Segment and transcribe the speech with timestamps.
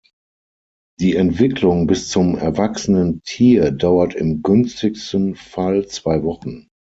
[0.99, 6.69] Die Entwicklung bis zum erwachsenen Tier dauert im günstigsten Fall zwei Wochen.